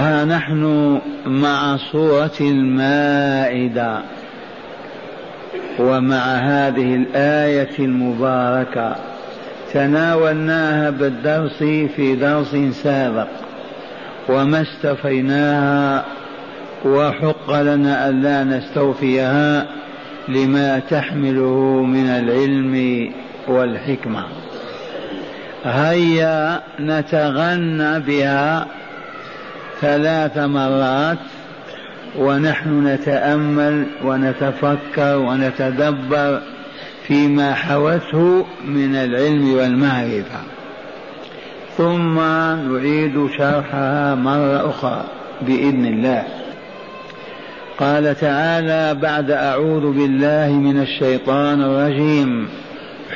[0.00, 3.98] ها نحن مع سورة المائدة
[5.78, 8.96] ومع هذه الآية المباركة
[9.72, 11.58] تناولناها بالدرس
[11.96, 13.28] في درس سابق
[14.28, 16.04] وما استفيناها
[16.84, 19.66] وحق لنا ألا نستوفيها
[20.28, 23.12] لما تحمله من العلم
[23.48, 24.24] والحكمة.
[25.64, 28.66] هيا نتغنى بها
[29.80, 31.18] ثلاث مرات
[32.18, 36.40] ونحن نتأمل ونتفكر ونتدبر
[37.06, 40.40] فيما حوته من العلم والمعرفة.
[41.76, 42.14] ثم
[42.72, 45.04] نعيد شرحها مرة أخرى
[45.42, 46.24] بإذن الله.
[47.78, 52.48] قال تعالى بعد أعوذ بالله من الشيطان الرجيم.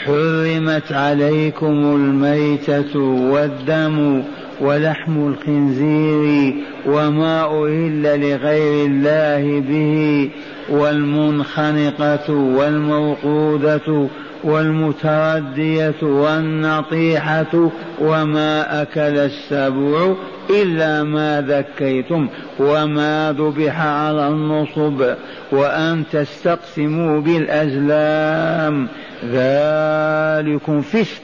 [0.05, 4.23] حرمت عليكم الميتة والدم
[4.61, 6.55] ولحم الخنزير
[6.87, 10.31] وما أهل لغير الله به
[10.71, 14.09] والمنخنقة والموقودة
[14.45, 20.15] والمتردية والنطيحة وما أكل السبع
[20.51, 25.15] إلا ما ذكيتم وما ذبح على النصب
[25.53, 28.89] وأن تستقسموا بالأزلام
[29.25, 31.24] ذلكم فسق.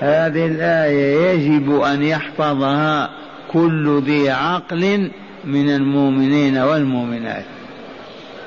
[0.00, 3.10] هذه الآية يجب أن يحفظها
[3.52, 5.10] كل ذي عقل
[5.44, 7.44] من المؤمنين والمؤمنات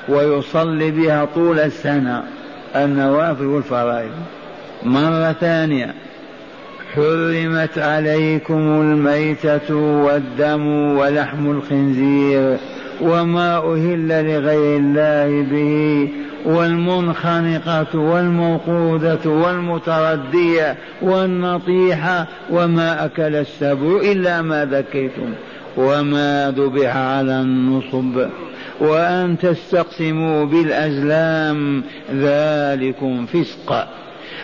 [0.08, 2.22] ويصلي بها طول السنة
[2.76, 4.10] النوافل والفرائض.
[4.82, 5.94] مرة ثانية
[6.94, 12.56] حرمت عليكم الميتة والدم ولحم الخنزير
[13.00, 16.08] وما أهل لغير الله به
[16.44, 25.34] والمنخنقة والموقودة والمتردية والنطيحة وما أكل السبع إلا ما ذكيتم
[25.76, 28.26] وما ذبح على النصب.
[28.80, 31.82] وأن تستقسموا بالأزلام
[32.14, 33.88] ذلكم فسق.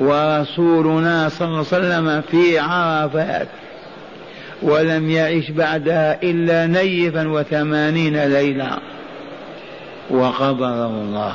[0.00, 3.48] ورسولنا صلى الله عليه وسلم في عرفات
[4.62, 8.78] ولم يعش بعدها إلا نيفا وثمانين ليلة.
[10.10, 11.34] وقبضه الله.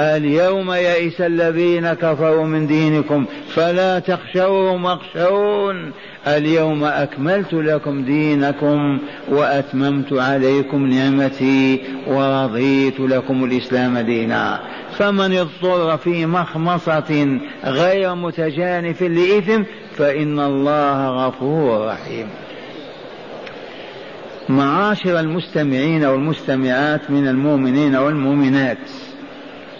[0.00, 5.92] اليوم يئس الذين كفروا من دينكم فلا تخشوهم واخشون.
[6.26, 8.98] اليوم أكملت لكم دينكم
[9.28, 14.60] وأتممت عليكم نعمتي ورضيت لكم الإسلام دينا.
[14.98, 19.62] فمن اضطر في مخمصة غير متجانف لإثم
[19.96, 22.26] فإن الله غفور رحيم.
[24.48, 28.78] معاشر المستمعين والمستمعات من المؤمنين والمؤمنات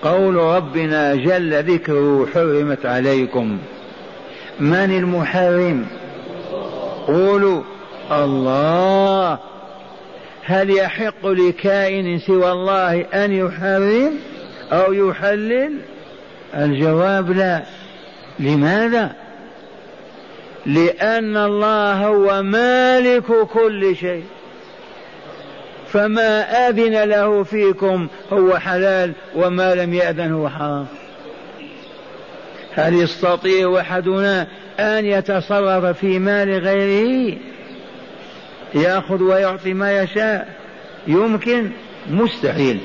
[0.06, 3.58] قول ربنا جل ذكره حرمت عليكم.
[4.60, 5.86] من المحرم؟
[7.06, 7.62] قولوا
[8.12, 9.38] الله.
[10.44, 14.12] هل يحق لكائن سوى الله أن يحرم
[14.72, 15.72] أو يحلل؟
[16.54, 17.62] الجواب لا.
[18.38, 19.12] لماذا؟
[20.66, 24.24] لأن الله هو مالك كل شيء.
[25.92, 30.86] فما أذن له فيكم هو حلال وما لم يأذن هو حرام.
[32.74, 34.46] هل يستطيع أحدنا
[34.80, 37.38] أن يتصرف في مال غيره؟
[38.74, 40.48] يأخذ ويعطي ما يشاء.
[41.06, 41.70] يمكن؟
[42.10, 42.80] مستحيل.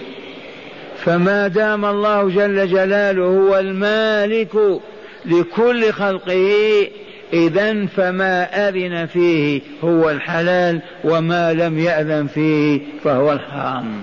[0.97, 4.79] فما دام الله جل جلاله هو المالك
[5.25, 6.87] لكل خلقه
[7.33, 14.01] إذا فما أذن فيه هو الحلال وما لم يأذن فيه فهو الحرام.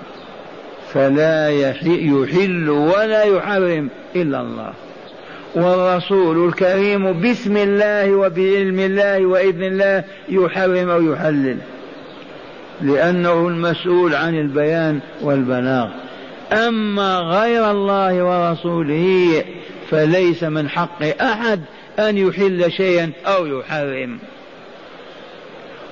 [0.93, 4.73] فلا يحل ولا يحرم إلا الله.
[5.55, 11.57] والرسول الكريم بسم الله وبعلم الله وإذن الله يحرم أو يحلل.
[12.81, 15.89] لأنه المسؤول عن البيان والبلاغ.
[16.53, 19.45] أما غير الله ورسوله
[19.91, 21.61] فليس من حق أحد
[21.99, 24.19] أن يحل شيئا أو يحرم.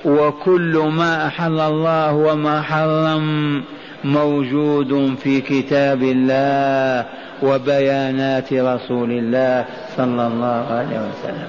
[0.05, 3.63] وكل ما أحل الله وما حرم
[4.03, 7.05] موجود في كتاب الله
[7.43, 9.65] وبيانات رسول الله
[9.97, 11.47] صلى الله عليه وسلم.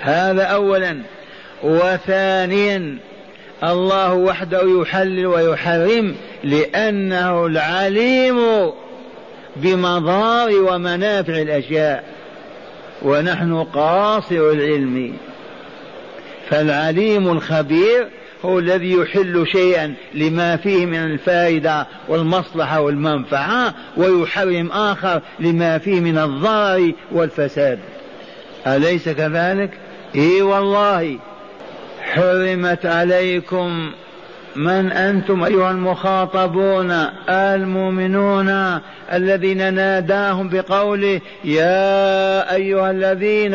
[0.00, 0.98] هذا اولا.
[1.62, 2.98] وثانيا
[3.64, 8.38] الله وحده يحلل ويحرم لأنه العليم
[9.56, 12.15] بمضار ومنافع الأشياء.
[13.02, 15.16] ونحن قاصر العلم
[16.50, 18.08] فالعليم الخبير
[18.44, 26.18] هو الذي يحل شيئا لما فيه من الفائدة والمصلحة والمنفعة ويحرم آخر لما فيه من
[26.18, 27.78] الضرر والفساد
[28.66, 29.70] أليس كذلك؟
[30.14, 31.18] إي والله
[32.00, 33.92] حرمت عليكم
[34.56, 36.90] من أنتم أيها المخاطبون
[37.28, 38.80] المؤمنون
[39.12, 43.54] الذين ناداهم بقوله يا أيها الذين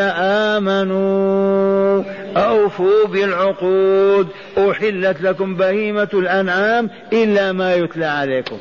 [0.59, 2.03] آمنوا
[2.37, 4.27] أوفوا بالعقود
[4.57, 8.57] أحلت لكم بهيمة الأنعام إلا ما يتلى عليكم.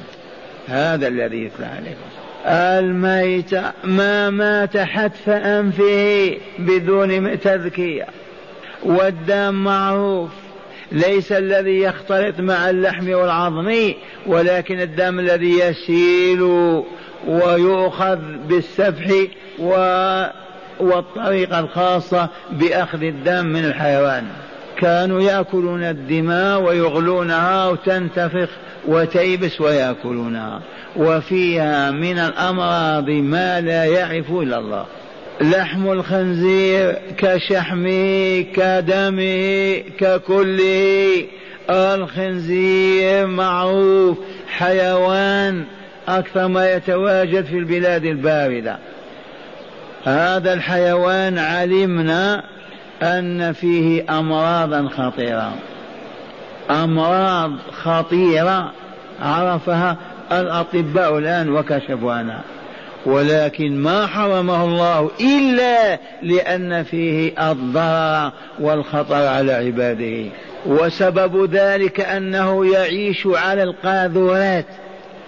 [0.68, 2.10] هذا الذي يتلى عليكم.
[2.46, 3.54] الميت
[3.84, 8.06] ما مات حتف أنفه بدون تذكية.
[8.82, 10.30] والدم معروف.
[10.92, 13.92] ليس الذي يختلط مع اللحم والعظم
[14.26, 16.42] ولكن الدم الذي يسيل
[17.26, 19.10] ويؤخذ بالسفح
[19.58, 19.74] و
[20.80, 24.24] والطريقة الخاصة بأخذ الدم من الحيوان.
[24.78, 28.48] كانوا يأكلون الدماء ويغلونها وتنتفخ
[28.88, 30.60] وتيبس ويأكلونها
[30.96, 34.86] وفيها من الأمراض ما لا يعرف إلا الله.
[35.40, 41.24] لحم الخنزير كشحمه كدمه ككله
[41.70, 45.64] الخنزير معروف حيوان
[46.08, 48.78] أكثر ما يتواجد في البلاد الباردة.
[50.04, 52.44] هذا الحيوان علمنا
[53.02, 55.54] أن فيه أمراضا خطيرة.
[56.70, 58.72] أمراض خطيرة
[59.22, 59.96] عرفها
[60.32, 62.40] الأطباء الآن وكشفوا عنها
[63.06, 70.30] ولكن ما حرمه الله إلا لأن فيه الضرر والخطر على عباده.
[70.66, 74.66] وسبب ذلك أنه يعيش على القاذورات.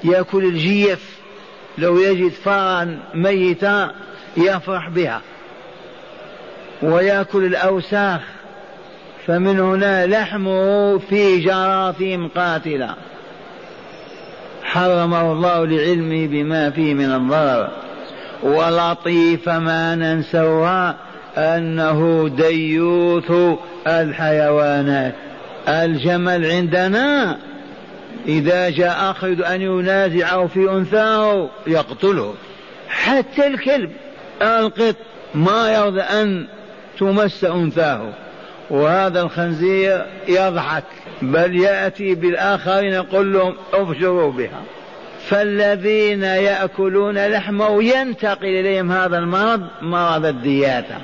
[0.05, 1.19] يأكل الجيف.
[1.79, 3.91] لو يجد فارا ميتا
[4.37, 5.21] يفرح بها.
[6.83, 8.21] ويأكل الأوساخ.
[9.27, 12.95] فمن هنا لحمه فيه جراثيم قاتلة.
[14.73, 17.69] حرمه الله لعلمه بما فيه من الضرر.
[18.43, 20.97] ولطيف ما ننسوها
[21.37, 23.33] أنه ديوث
[23.87, 25.15] الحيوانات.
[25.69, 27.39] الجمل عندنا
[28.27, 32.35] إذا جاء آخر أن ينازعه في أنثاه يقتله.
[32.89, 33.91] حتى الكلب
[34.43, 34.97] القط
[35.35, 36.47] ما يرضى أن
[36.99, 38.12] تمس أنثاه.
[38.73, 40.85] وهذا الخنزير يضحك
[41.23, 44.62] بل يأتي بالآخرين يقول لهم ابشروا بها.
[45.29, 50.95] فالذين يأكلون لحمه ينتقل إليهم هذا المرض مرض الدياتة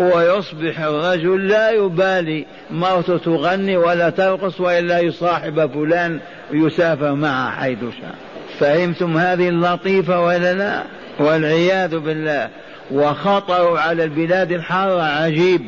[0.00, 6.20] ويصبح الرجل لا يبالي مرته تغني ولا ترقص وإلا يصاحب فلان
[6.52, 8.14] ويسافر معه حيث شاء.
[8.58, 10.82] فهمتم هذه اللطيفة ولا لا؟
[11.18, 12.48] والعياذ بالله.
[12.90, 15.62] وخطر على البلاد الحارة عجيب.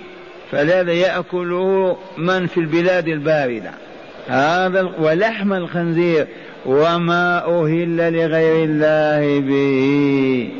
[0.50, 3.70] فلذا يأكله من في البلاد الباردة.
[4.28, 6.26] هذا ولحم الخنزير
[6.66, 10.50] وما أهل لغير الله به.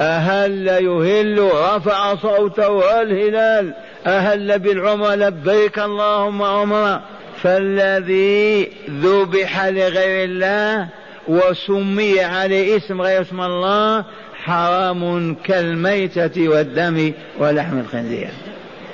[0.00, 3.74] أهل يهل رفع صوته الهلال.
[4.06, 7.02] أهل بالعمر لبيك اللهم عمرا
[7.42, 10.88] فالذي ذبح لغير الله
[11.28, 18.28] وسمي عليه اسم غير اسم الله حرام كالميتة والدم ولحم الخنزير.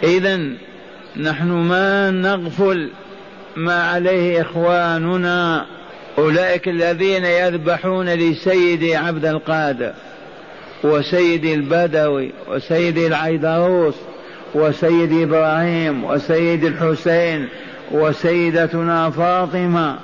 [0.03, 0.41] إذا
[1.17, 2.91] نحن ما نغفل
[3.57, 5.67] ما عليه إخواننا
[6.19, 9.93] أولئك الذين يذبحون لسيدي عبد القادر
[10.85, 13.95] وسيدي البدوي وسيدي العيدروس
[14.55, 17.49] وسيدي إبراهيم وسيدي الحسين
[17.91, 19.97] وسيدتنا فاطمة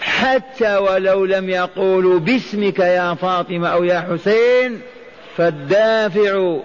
[0.00, 4.80] حتى ولو لم يقولوا باسمك يا فاطمة أو يا حسين
[5.36, 6.56] فالدافع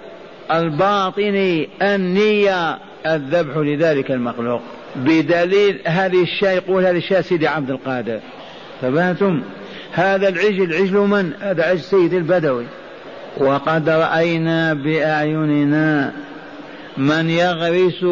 [0.54, 4.62] الباطن النية الذبح لذلك المخلوق.
[4.96, 8.20] بدليل هذه الشاة يقول هذه الشاة سيدي عبد القادر.
[8.82, 9.42] تبهتم
[9.92, 12.66] هذا العجل عجل من؟ هذا عجل سيد البدوي.
[13.38, 16.14] وقد رأينا بأعيننا
[16.98, 18.06] من يغرس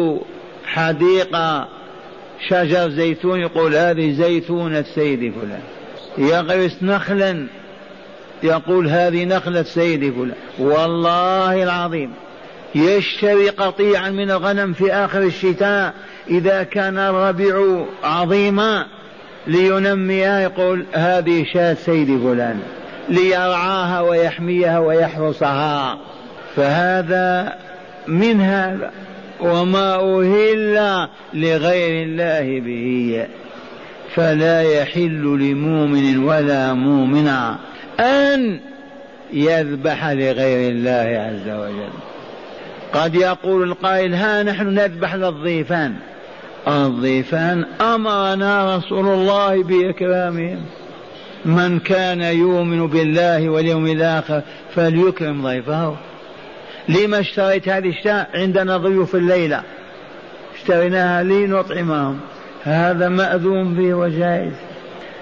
[0.64, 1.68] حديقة
[2.48, 5.62] شجر زيتون يقول هذه زيتونة سيدي فلان.
[6.18, 7.46] يغرس نخلا
[8.42, 10.36] يقول هذه نخلة سيدي فلان.
[10.58, 12.10] والله العظيم.
[12.74, 15.94] يشتري قطيعا من الغنم في آخر الشتاء
[16.30, 18.86] إذا كان الربيع عظيما
[19.46, 22.60] لينميها يقول هذه شاة سيدي فلان
[23.08, 25.98] ليرعاها ويحميها ويحرسها.
[26.56, 27.58] فهذا
[28.08, 28.90] من هذا
[29.40, 33.26] وما أهل لغير الله به.
[34.14, 37.58] فلا يحل لمؤمن ولا مؤمنة
[38.00, 38.60] أن
[39.32, 42.09] يذبح لغير الله عز وجل.
[42.94, 45.94] قد يقول القائل ها نحن نذبح للضيفان.
[46.68, 50.60] الضيفان أمرنا رسول الله بإكرامهم.
[51.44, 54.42] من كان يؤمن بالله واليوم الآخر
[54.74, 55.96] فليكرم ضيفه.
[56.88, 59.62] لما اشتريت هذه الشاة عندنا ضيوف الليلة.
[60.54, 62.20] اشتريناها لنطعمهم.
[62.64, 64.52] هذا مأذون به وجائز.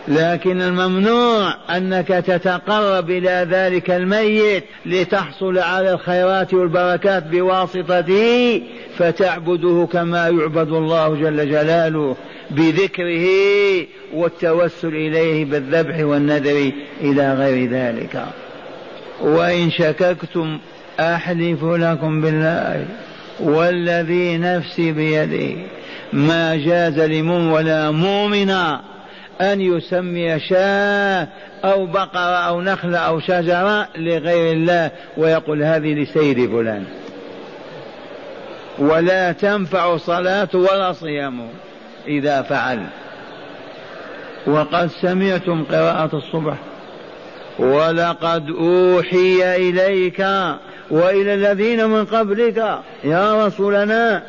[0.09, 8.63] لكن الممنوع أنك تتقرب إلى ذلك الميت لتحصل على الخيرات والبركات بواسطته
[8.99, 12.17] فتعبده كما يعبد الله جل جلاله
[12.51, 13.27] بذكره
[14.15, 18.25] والتوسل إليه بالذبح والنذر إلى غير ذلك.
[19.21, 20.59] وإن شككتم
[21.01, 22.85] أحلف لكم بالله
[23.41, 25.57] والذي نفسي بيده
[26.13, 28.81] ما جاز لمؤمن ولا مؤمنا
[29.41, 31.29] أن يسمي شاة
[31.65, 36.85] أو بقرة أو نخلة أو شجرة لغير الله ويقول هذه لسيد فلان.
[38.79, 41.49] ولا تنفع صلاة ولا صيام
[42.07, 42.87] إذا فعل.
[44.47, 46.57] وقد سمعتم قراءة الصبح.
[47.59, 50.21] ولقد أوحي إليك
[50.91, 52.79] وإلى الذين من قبلك.
[53.05, 54.23] يا رسولنا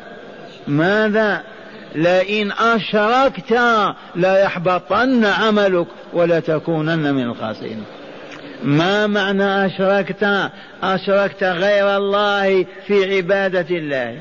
[0.68, 1.42] ماذا
[1.94, 3.52] لئن أشركت
[4.14, 7.84] لا يحبطن عملك ولتكونن من الخاسرين.
[8.64, 10.50] ما معنى أشركت؟
[10.82, 14.20] أشركت غير الله في عبادة الله.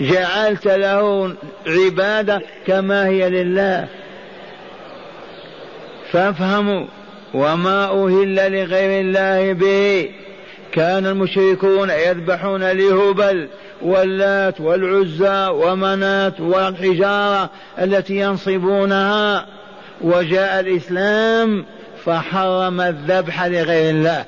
[0.00, 1.34] جعلت له
[1.66, 3.86] عبادة كما هي لله.
[6.12, 6.86] فافهموا
[7.34, 10.10] وما أهل لغير الله به.
[10.72, 13.48] كان المشركون يذبحون لهبل
[13.82, 19.46] واللات والعزى ومنات والحجارة التي ينصبونها.
[20.00, 21.64] وجاء الإسلام
[22.04, 24.24] فحرم الذبح لغير الله.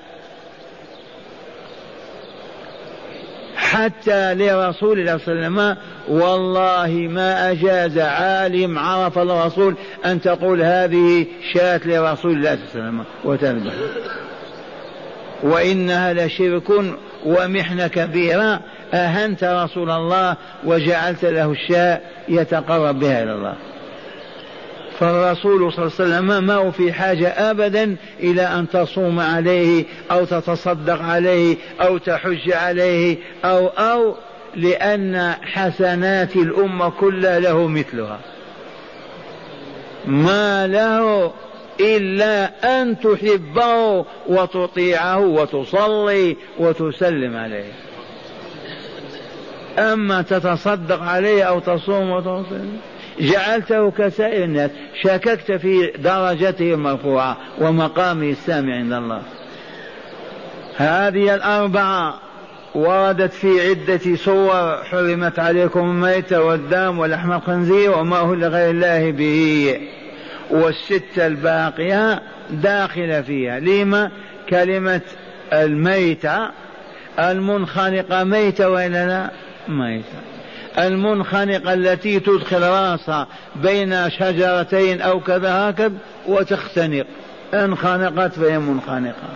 [3.56, 5.76] حتى لرسول الله صلى الله عليه وسلم
[6.08, 13.00] والله ما أجاز عالم عرف الرسول أن تقول هذه شاة لرسول الله صلى الله عليه
[13.00, 13.04] وسلم.
[13.24, 13.72] وتذبح
[15.42, 16.70] وإنها لشرك
[17.26, 18.60] ومحنة كبيرة.
[18.94, 23.54] أهنت رسول الله وجعلت له الشاء يتقرب بها إلى الله.
[24.98, 30.24] فالرسول صلى الله عليه وسلم ما هو في حاجة أبدا إلى أن تصوم عليه أو
[30.24, 34.14] تتصدق عليه أو تحج عليه أو أو
[34.56, 38.18] لأن حسنات الأمة كلها له مثلها.
[40.06, 41.32] ما له
[41.80, 42.50] إلا
[42.82, 47.72] أن تحبه وتطيعه وتصلي وتسلم عليه.
[49.78, 52.68] أما تتصدق عليه أو تصوم وتصلي
[53.20, 54.70] جعلته كسائر الناس
[55.02, 59.22] شككت في درجته المرفوعة ومقامه السامع عند الله.
[60.76, 62.20] هذه الأربعة
[62.74, 69.80] وردت في عدة صور حرمت عليكم الميتة والدم ولحم الخنزير وما هو لغير الله به
[70.50, 73.60] والستة الباقية داخلة فيها.
[73.60, 74.10] لما؟
[74.50, 75.00] كلمة
[75.52, 76.50] الميتة.
[77.18, 79.30] المنخنقة ميتة وإلا لا؟
[79.70, 80.18] ميتة
[80.78, 85.92] المنخنقة التي تدخل راسها بين شجرتين أو كذا هكذا
[86.26, 87.06] وتختنق.
[87.54, 89.28] انخنقت فهي منخنقة.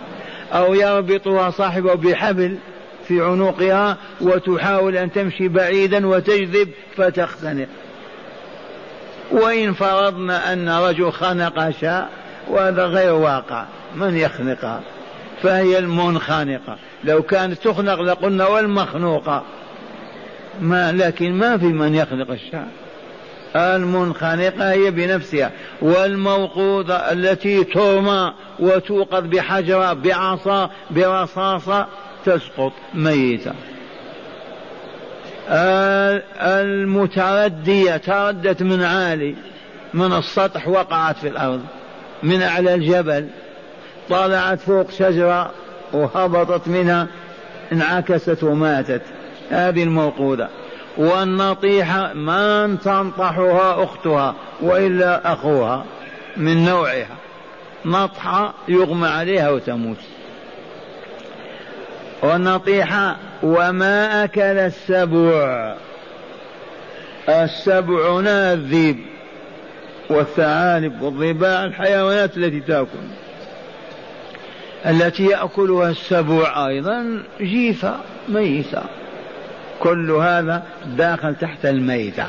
[0.53, 2.57] أو يربطها صاحبه بحبل
[3.07, 7.67] في عنقها وتحاول أن تمشي بعيدا وتجذب فتختنق.
[9.31, 12.09] وإن فرضنا أن رجل خنق شاء
[12.49, 13.65] وهذا غير واقع.
[13.95, 14.81] من يخنقها؟
[15.43, 16.77] فهي المنخنقة.
[17.03, 19.43] لو كانت تخنق لقلنا والمخنوقة.
[20.61, 22.67] ما لكن ما في من يخلق الشعر.
[23.55, 31.87] المنخنقة هي بنفسها والموقوذة التي ترمى وتوقظ بحجرة بعصا برصاصة
[32.25, 33.53] تسقط ميتة.
[36.41, 39.35] المتردية تردت من عالي
[39.93, 41.61] من السطح وقعت في الأرض
[42.23, 43.27] من أعلى الجبل
[44.09, 45.51] طلعت فوق شجرة
[45.93, 47.07] وهبطت منها
[47.71, 49.01] انعكست وماتت.
[49.49, 50.49] هذه الموقودة
[50.97, 55.85] والنطيحة ما تنطحها أختها وإلا أخوها
[56.37, 57.15] من نوعها.
[57.85, 59.97] نطحة يغمى عليها وتموت.
[62.23, 65.75] والنطيحة وما أكل السبع.
[67.29, 68.97] السبع هنا الذيب
[70.09, 73.07] والثعالب والضباع الحيوانات التي تأكل.
[74.85, 77.95] التي يأكلها السبع أيضا جيفة
[78.29, 78.83] ميتة.
[79.79, 82.25] كل هذا داخل تحت الميتة.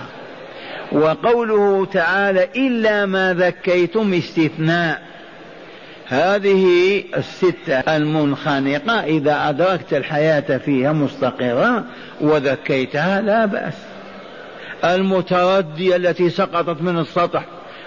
[0.93, 5.03] وقوله تعالى إلا ما ذكيتم استثناء.
[6.09, 11.85] هذه الستة المنخنقة إذا أدركت الحياة فيها مستقرة
[12.21, 13.75] وذكيتها لا بأس.
[14.85, 17.45] المتردية التي سقطت من السطح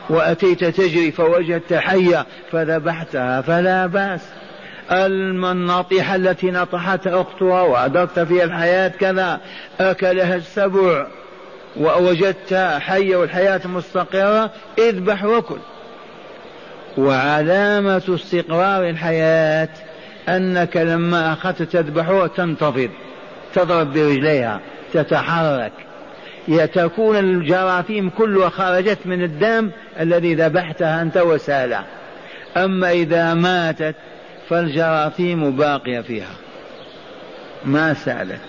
[0.10, 4.22] وأتيت تجري فوجدت حية فذبحتها فلا بأس.
[4.92, 9.40] الناطحة التي نطحت أختها وأدركت فيها الحياة كذا
[9.80, 11.08] أكلها السبع
[11.78, 15.60] ووجدت حية والحياة مستقرة إذبح وكل.
[16.98, 19.70] وعلامة استقرار الحياة
[20.30, 22.90] أنك لما أخذت تذبحها تنتفض
[23.54, 24.60] تضرب برجليها
[24.94, 25.72] تتحرك.
[26.74, 31.84] تكون الجراثيم كلها خرجت من الدم الذي ذبحتها أنت وسالة.
[32.58, 33.96] أما إذا ماتت
[34.50, 36.36] فالجراثيم باقية فيها.
[37.66, 38.40] ما سألت.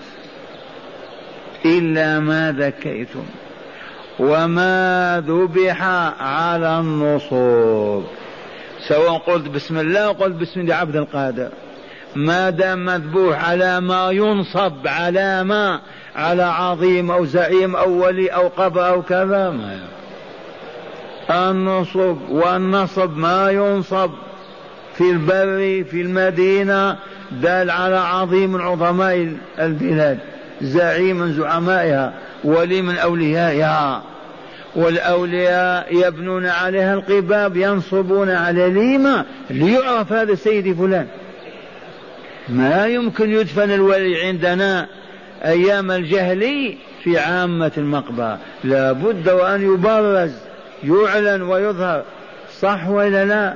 [1.65, 3.25] إلا ما ذكيتم.
[4.19, 5.83] وما ذبح
[6.21, 8.05] على النصوب
[8.87, 11.49] سواء قلت بسم الله أو قلت بسم الله عبد القادر.
[12.15, 15.79] ما دام مذبوح على ما ينصب على ما
[16.15, 19.79] على عظيم أو زعيم أو ولي أو قبر أو كذا ما
[21.29, 24.11] النصب والنصب ما ينصب.
[24.97, 26.97] في البر في المدينة
[27.31, 30.19] دال على عظيم من عظماء البلاد
[30.61, 34.03] زعيم من زعمائها ولي من أوليائها.
[34.75, 41.07] والأولياء يبنون عليها القباب ينصبون على ليمة ليعرف هذا السيد فلان.
[42.49, 44.87] ما يمكن يدفن الولي عندنا
[45.45, 48.37] أيام الجهل في عامة المقبرة.
[48.63, 50.31] لا بد وأن يبرز
[50.83, 52.03] يعلن ويظهر
[52.59, 53.53] صح ولا لا؟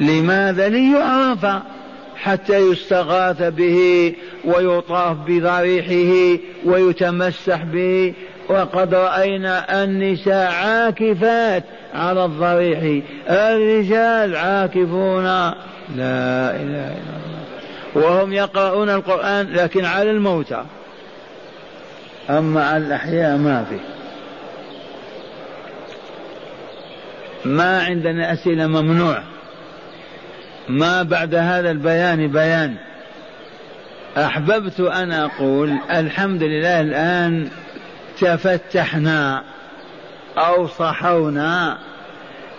[0.00, 1.46] لماذا ليعرف
[2.16, 4.12] حتى يستغاث به
[4.44, 8.14] ويطاف بضريحه ويتمسح به؟
[8.48, 13.04] وقد رأينا النساء عاكفات على الضريح.
[13.30, 15.24] الرجال عاكفون.
[15.24, 17.44] لا إله إلا الله.
[17.94, 20.64] وهم يقرؤون القرآن لكن على الموتى.
[22.30, 23.78] أما على الأحياء ما في.
[27.48, 29.33] ما عندنا أسئلة ممنوع
[30.68, 32.74] ما بعد هذا البيان بيان.
[34.16, 37.48] أحببت أن أقول الحمد لله الآن
[38.20, 39.42] تفتحنا
[40.38, 41.78] أو صحونا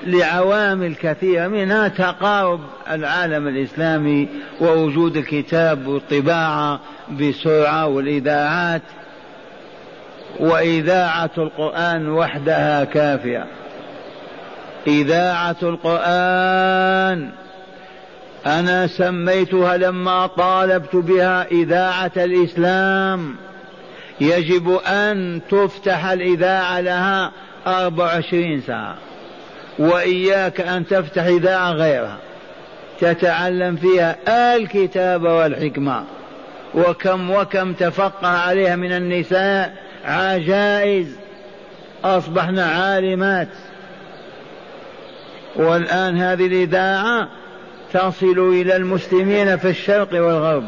[0.06, 2.60] لعوامل كثيرة منها تقارب
[2.92, 4.28] العالم الإسلامي
[4.62, 6.80] ووجود الكتاب والطباعة
[7.20, 8.82] بسرعة والإذاعات
[10.40, 13.46] وإذاعة القرآن وحدها كافية.
[14.88, 17.30] إذاعة القرآن
[18.46, 23.36] أنا سميتها لما طالبت بها إذاعة الإسلام.
[24.22, 27.32] يجب أن تفتح الإذاعة لها
[27.68, 28.96] أربع وعشرين ساعة
[29.80, 32.18] وإياك أن تفتح إذاعة غيرها.
[33.00, 34.16] تتعلم فيها
[34.56, 36.04] الكتاب والحكمة
[36.76, 39.74] وكم وكم تفقه عليها من النساء
[40.06, 41.16] عجائز.
[42.04, 43.50] أصبحن عالمات.
[45.56, 47.30] والآن هذه الإذاعة
[47.96, 50.64] تصل إلى المسلمين في الشرق والغرب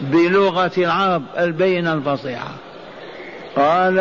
[0.00, 2.50] بلغة العرب البينة الفصيحة.
[3.56, 3.96] قال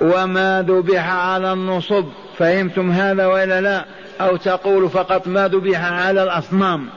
[0.00, 2.04] وما ذبح على النصب.
[2.38, 3.84] فهمتم هذا ولا لا؟
[4.20, 6.88] أو تقول فقط ما ذبح على الأصنام.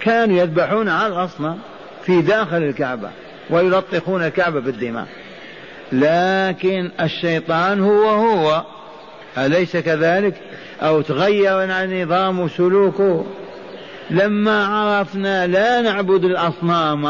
[0.00, 1.58] كانوا يذبحون على الأصنام
[2.02, 3.08] في داخل الكعبة
[3.50, 5.06] ويلطخون الكعبة بالدماء.
[5.92, 8.64] لكن الشيطان هو هو
[9.38, 10.34] أليس كذلك؟
[10.82, 11.66] أو تغير
[12.02, 13.26] نظام سلوكه.
[14.10, 17.06] لما عرفنا لا نعبد الأصنام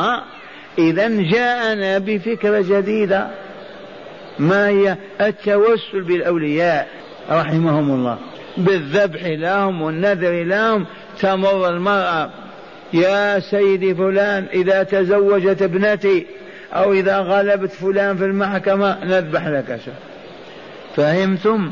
[0.78, 3.28] إذا جاءنا بفكرة جديدة.
[4.38, 6.88] ما هي؟ التوسل بالأولياء
[7.30, 8.18] رحمهم الله.
[8.56, 10.86] بالذبح لهم والنذر لهم.
[11.20, 12.30] تمر المرأة
[12.92, 16.26] يا سيدي فلان إذا تزوجت ابنتي
[16.72, 19.94] أو إذا غلبت فلان في المحكمة نذبح لك شهر
[20.96, 21.70] فهمتم؟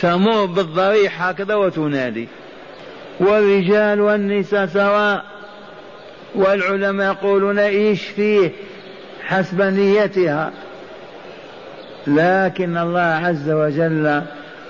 [0.00, 2.28] تمر بالضريح هكذا وتنادي.
[3.20, 5.24] والرجال والنساء سواء.
[6.34, 8.50] والعلماء يقولون إيش فيه
[9.24, 10.52] حسب نيتها.
[12.06, 14.22] لكن الله عز وجل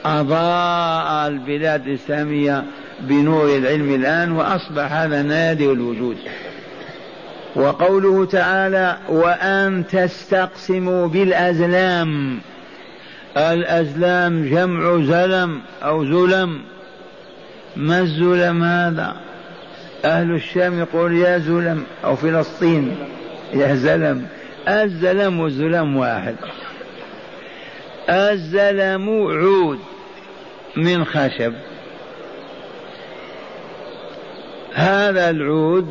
[0.04, 2.64] أضاء البلاد الإسلامية
[3.00, 6.16] بنور العلم الآن وأصبح هذا نادر الوجود.
[7.56, 12.40] وقوله تعالى وأن تستقسموا بالأزلام
[13.36, 16.60] الأزلام جمع زلم أو زلم.
[17.76, 19.16] ما الزلم هذا؟
[20.04, 22.96] أهل الشام يقول يا زلم أو فلسطين
[23.54, 24.26] يا زلم.
[24.68, 26.36] الزلم والزلم واحد.
[28.08, 29.78] الزلم عود
[30.76, 31.52] من خشب.
[34.74, 35.88] هذا العود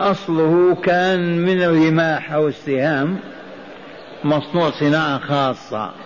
[0.00, 3.18] أصله كان من الرماح أو السهام
[4.24, 6.05] مصنوع صناعة خاصة.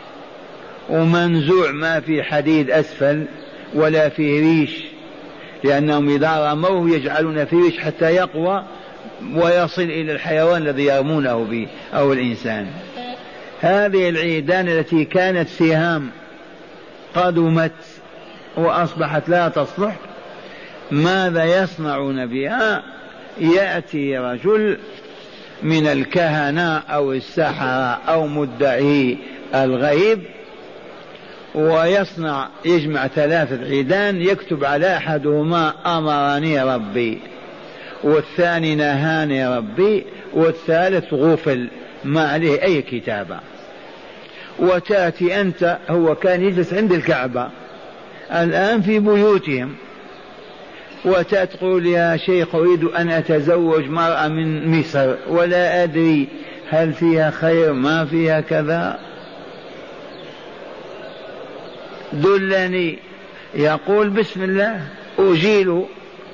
[0.90, 3.24] ومنزوع ما في حديد أسفل
[3.74, 4.84] ولا في ريش
[5.64, 8.64] لأنهم إذا رموه يجعلون في ريش حتى يقوى
[9.34, 12.66] ويصل إلى الحيوان الذي يرمونه به أو الإنسان.
[13.60, 16.10] هذه العيدان التي كانت سهام
[17.14, 17.72] قدمت
[18.56, 19.96] وأصبحت لا تصلح
[20.90, 22.82] ماذا يصنعون بها؟
[23.40, 24.78] يأتي رجل
[25.62, 29.18] من الكهنة أو السحرة أو مدعي
[29.54, 30.22] الغيب
[31.54, 37.18] ويصنع يجمع ثلاثة عيدان يكتب على أحدهما أمرني ربي
[38.04, 41.68] والثاني نهاني ربي والثالث غفل
[42.04, 43.40] ما عليه أي كتابة.
[44.58, 47.48] وتأتي أنت هو كان يجلس عند الكعبة
[48.32, 49.74] الآن في بيوتهم.
[51.04, 56.28] وتقول يا شيخ أريد أن أتزوج مرأة من مصر ولا أدري
[56.70, 59.09] هل فيها خير ما فيها كذا.
[62.12, 62.98] دلني.
[63.54, 64.80] يقول بسم الله
[65.18, 65.84] أجيل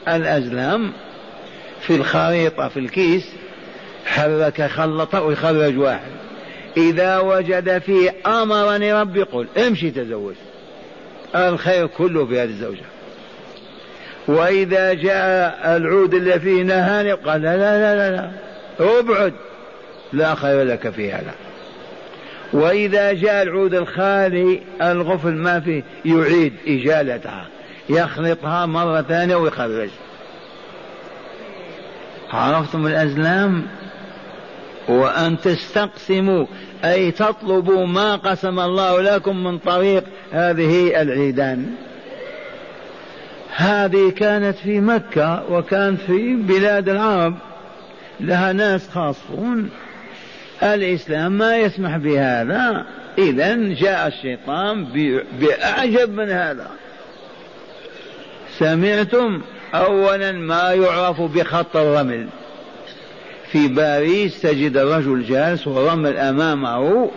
[0.09, 0.93] الأزلام
[1.81, 3.33] في الخريطة في الكيس
[4.07, 6.11] حرك خلط ويخرج واحد.
[6.77, 10.35] إذا وجد فيه أمرني ربي قل امشي تزوج.
[11.35, 12.85] الخير كله في هذه الزوجة.
[14.29, 18.31] وإذا جاء العود اللي فيه نهاني قال لا لا لا لا, لا.
[18.99, 19.33] ابعد.
[20.12, 21.35] لا خير لك في هذا.
[22.53, 27.47] وإذا جاء العود الخالي الغفل ما فيه يعيد إجالتها
[27.89, 29.89] يخلطها مرة ثانية ويخرج.
[32.33, 33.63] عرفتم الأزلام؟
[34.89, 36.47] وأن تستقسموا
[36.85, 41.75] أي تطلبوا ما قسم الله لكم من طريق هذه العيدان.
[43.57, 47.35] هذه كانت في مكة وكانت في بلاد العرب
[48.21, 49.71] لها ناس خاصون.
[50.62, 52.87] الإسلام ما يسمح بهذا.
[53.19, 54.85] إذا جاء الشيطان
[55.40, 56.71] بأعجب من هذا.
[58.59, 59.42] سمعتم
[59.75, 62.27] أولا ما يعرف بخط الرمل.
[63.53, 67.11] في باريس تجد الرجل جالس ورمل أمامه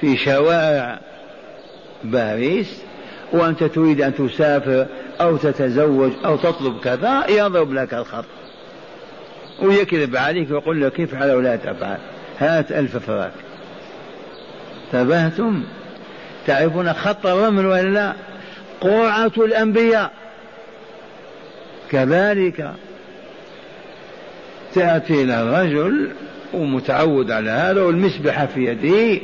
[0.00, 1.00] في شوارع
[2.04, 2.82] باريس.
[3.32, 4.86] وأنت تريد أن تسافر
[5.20, 8.24] أو تتزوج أو تطلب كذا يضرب لك الخط.
[9.62, 11.98] ويكذب عليك ويقول لك افعل ولا تفعل.
[12.42, 13.32] هات ألف فراك.
[14.94, 15.62] انتبهتم
[16.46, 18.12] تعرفون خط الرمل ولا لا؟
[18.80, 20.10] قرعة الأنبياء.
[21.90, 22.72] كذلك
[24.74, 26.12] تأتي إلى الرجل
[26.52, 29.20] ومتعود على هذا والمسبحة في يده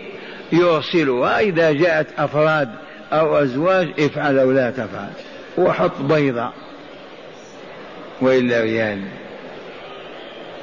[0.52, 2.68] يرسلها إذا جاءت أفراد
[3.12, 5.10] أو أزواج افعل أو لا تفعل.
[5.58, 6.52] وحط بيضة.
[8.20, 9.02] وإلا ريال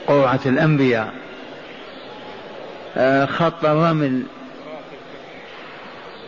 [0.07, 1.24] قرعة الأنبياء.
[3.25, 4.23] خط الرمل.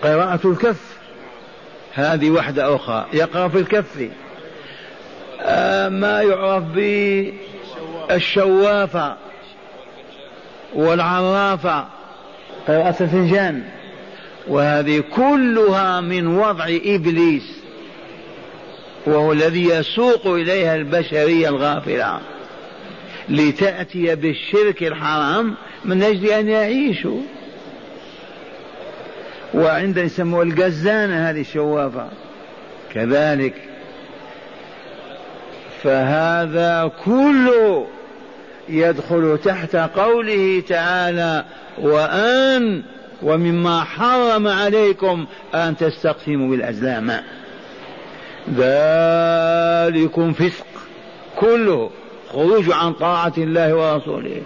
[0.03, 0.97] قراءة الكف.
[1.93, 3.05] هذه وحدة أخرى.
[3.13, 4.09] يقرأ في الكف.
[5.41, 6.63] آه، ما يعرف
[8.09, 9.15] بالشوافة
[10.73, 11.87] والعرافة.
[12.67, 13.63] قراءة الفنجان.
[14.47, 17.57] وهذه كلها من وضع إبليس
[19.05, 22.19] وهو الذي يسوق إليها البشرية الغافلة
[23.29, 27.21] لتأتي بالشرك الحرام من أجل أن يعيشوا.
[29.53, 32.09] وعندنا يسموها القزانة هذه الشوافة.
[32.93, 33.53] كذلك.
[35.83, 37.87] فهذا كله
[38.69, 41.45] يدخل تحت قوله تعالى
[41.81, 42.83] وأن
[43.23, 47.11] ومما حرم عليكم أن تستقسموا بالأزلام
[48.55, 50.65] ذلكم فسق
[51.35, 51.89] كله
[52.31, 54.41] خروج عن طاعة الله ورسوله.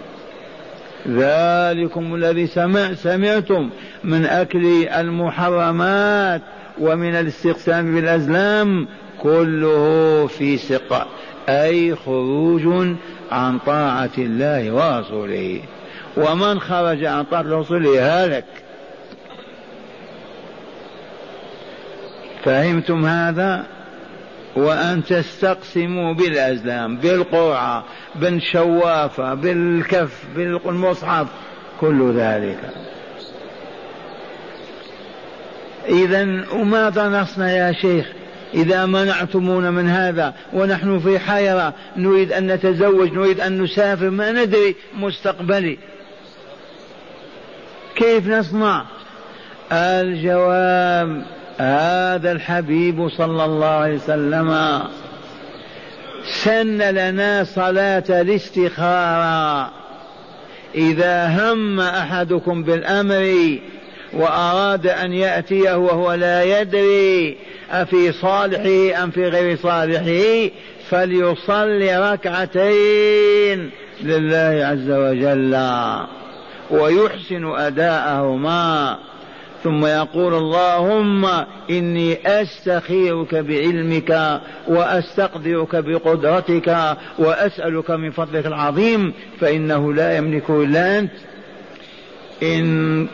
[1.08, 3.70] ذلكم الذي سمع سمعتم
[4.04, 6.42] من أكل المحرمات
[6.80, 8.88] ومن الاستقسام بالأزلام
[9.18, 11.08] كله في سق
[11.48, 12.94] أي خروج
[13.30, 15.60] عن طاعة الله ورسوله.
[16.16, 18.44] ومن خرج عن طاعة رسوله هلك
[22.44, 23.66] فهمتم هذا؟
[24.56, 27.84] وأن تستقسموا بالأزلام بالقرعة
[28.14, 31.26] بالشوافة بالكف بالمصحف
[31.80, 32.58] كل ذلك.
[35.88, 38.06] إذا وماذا نصنع يا شيخ؟
[38.54, 44.76] إذا منعتمونا من هذا ونحن في حيرة نريد أن نتزوج نريد أن نسافر ما ندري
[44.98, 45.78] مستقبلي.
[47.96, 48.84] كيف نصنع؟
[49.72, 51.24] الجواب
[51.58, 54.80] هذا الحبيب صلى الله عليه وسلم
[56.44, 59.70] سن لنا صلاة الاستخارة.
[60.74, 63.58] إذا هم أحدكم بالأمر
[64.12, 67.36] وأراد أن يأتيه وهو لا يدري
[67.70, 70.50] أفي صالحه أم في غير صالحه
[70.90, 73.70] فليصلي ركعتين
[74.02, 75.58] لله عز وجل
[76.70, 78.98] ويحسن أداءهما.
[79.64, 81.26] ثم يقول اللهم
[81.70, 91.12] إني أستخيرك بعلمك وأستقدرك بقدرتك وأسألك من فضلك العظيم فإنه لا يملك إلا أنت.
[92.42, 93.06] إن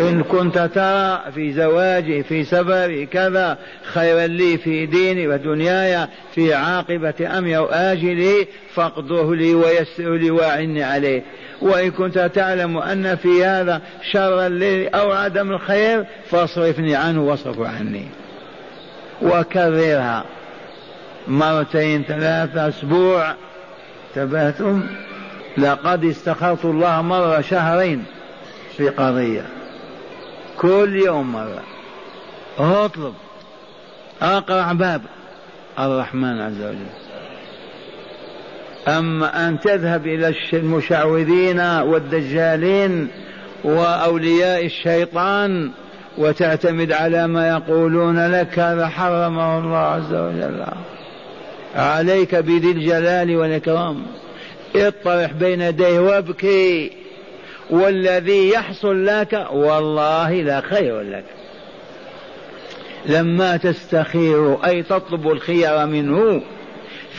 [0.00, 7.38] إن كنت ترى في زواجي في سفري كذا خيرا لي في ديني ودنياي في عاقبة
[7.38, 11.22] أمري أو آجلي فاقدره لي ويسر لي وأعني عليه.
[11.60, 13.80] وإن كنت تعلم أن في هذا
[14.12, 18.08] شرا لي أو عدم الخير فاصرفني عنه واصرف عني.
[19.22, 20.24] وكررها
[21.28, 23.34] مرتين ثلاثة أسبوع.
[24.14, 24.86] تبهتم
[25.58, 28.04] لقد استخرت الله مرة شهرين
[28.76, 29.46] في قضية.
[30.58, 31.62] كل يوم مرة
[32.58, 33.14] اطلب.
[34.22, 35.02] اقرع باب.
[35.78, 37.07] الرحمن عز وجل.
[38.88, 43.08] أما أن تذهب إلى المشعوذين والدجالين
[43.64, 45.70] وأولياء الشيطان
[46.18, 50.64] وتعتمد على ما يقولون لك هذا حرمه الله عز وجل.
[51.76, 54.06] عليك بذي الجلال والإكرام.
[54.76, 56.92] اطرح بين يديه وابكي.
[57.70, 61.24] والذي يحصل لك والله لا خير لك.
[63.06, 66.42] لما تستخير أي تطلب الخير منه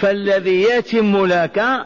[0.02, 1.86] فالذي يتم لك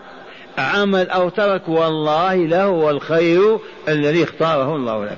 [0.57, 5.17] عمل أو ترك والله له الخير الذي اختاره الله لك.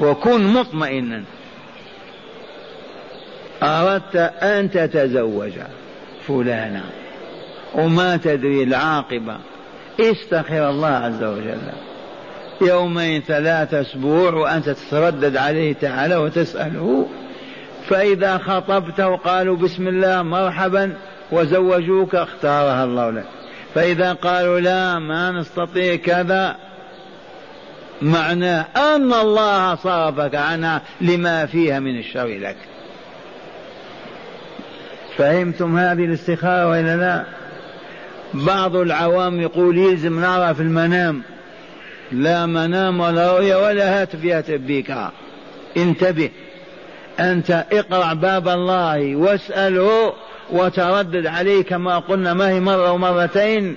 [0.00, 1.22] وكن مطمئنا.
[3.62, 5.52] أردت أن تتزوج
[6.28, 6.82] فلانا
[7.74, 9.36] وما تدري العاقبة.
[10.00, 11.58] استخر الله عز وجل.
[12.60, 17.06] يومين ثلاثة أسبوع وأنت تتردد عليه تعالى وتسأله.
[17.88, 20.96] فإذا خطبته قالوا بسم الله مرحبا.
[21.32, 23.26] وزوجوك اختارها الله لك.
[23.74, 26.56] فإذا قالوا لا ما نستطيع كذا
[28.02, 32.56] معناه أن الله صرفك عنها لما فيها من الشر لك.
[35.18, 37.24] فهمتم هذه الاستخارة وإلا لا؟
[38.34, 41.22] بعض العوام يقول يلزم نرى في المنام.
[42.12, 44.96] لا منام ولا رؤيا ولا هاتف يهتف بك
[45.76, 46.30] انتبه.
[47.20, 50.12] أنت اقرع باب الله واسأله
[50.52, 53.76] وتردد عليه كما قلنا ما هي مرة ومرتين.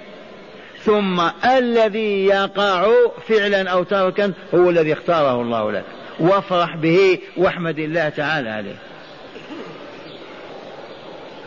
[0.84, 2.88] ثم الذي يقع
[3.28, 5.84] فعلا أو تركا هو الذي اختاره الله لك.
[6.20, 8.76] وافرح به واحمد الله تعالى عليه.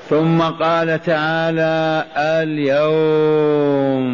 [0.08, 4.12] ثم قال تعالى اليوم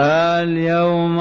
[0.00, 1.20] اليوم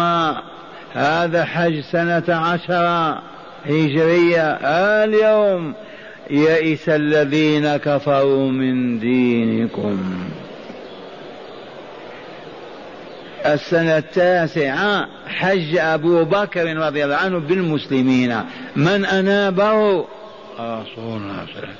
[0.93, 3.21] هذا حج سنة عشرة
[3.65, 4.51] هجرية
[5.03, 5.73] اليوم
[6.29, 10.25] يئس الذين كفروا من دينكم.
[13.45, 18.41] السنة التاسعة حج أبو بكر رضي الله عنه بالمسلمين.
[18.75, 20.05] من أنابه؟
[20.59, 21.75] رسول الله صلى الله عليه وسلم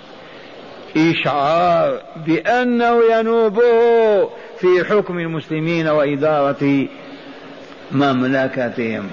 [0.98, 4.30] إشعار بأنه ينوبه
[4.60, 6.88] في حكم المسلمين وإدارة
[7.92, 9.10] مملكتهم.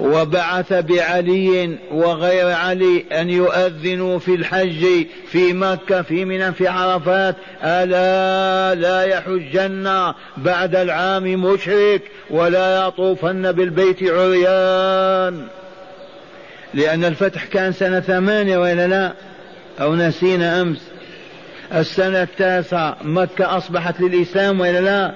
[0.00, 7.36] وبعث بعلي وغير علي أن يؤذنوا في الحج في مكة في منى في عرفات.
[7.62, 15.46] ألا لا يحجن بعد العام مشرك ولا يطوفن بالبيت عريان.
[16.74, 19.12] لأن الفتح كان سنة ثمانية وإلا لا؟
[19.80, 20.90] أو نسينا أمس.
[21.74, 25.14] السنة التاسعة مكة أصبحت للإسلام وإلا لا؟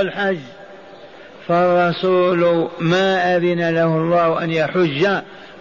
[0.00, 0.38] الحج.
[1.48, 5.08] فالرسول ما أذن له الله أن يحج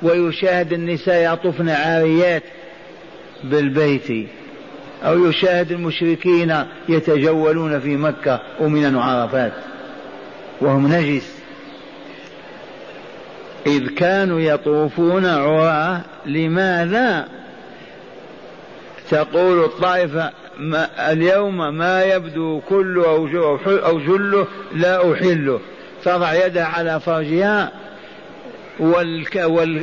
[0.01, 2.43] ويشاهد النساء يطفن عاريات
[3.43, 4.27] بالبيت
[5.03, 6.55] أو يشاهد المشركين
[6.89, 9.53] يتجولون في مكة ومن وعرفات
[10.61, 11.37] وهم نجس.
[13.67, 17.27] إذ كانوا يطوفون عراة لماذا؟
[19.11, 23.05] تقول الطائفة ما اليوم ما يبدو كله
[23.67, 25.59] أو جله لا أحله.
[26.03, 27.71] تضع يدها على فرجها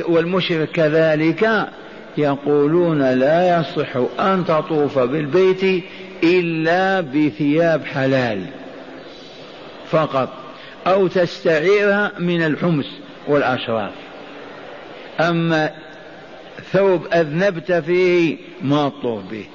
[0.07, 1.67] والمشرك كذلك
[2.17, 5.83] يقولون لا يصح أن تطوف بالبيت
[6.23, 8.45] إلا بثياب حلال
[9.91, 10.29] فقط
[10.87, 12.85] أو تستعيرها من الحمص
[13.27, 13.91] والأشراف.
[15.19, 15.71] أما
[16.71, 19.45] ثوب أذنبت فيه ما تطوف به